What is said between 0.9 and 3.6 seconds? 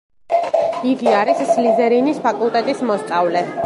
იგი არის სლიზერინის ფაკულტეტის მოსწავლე.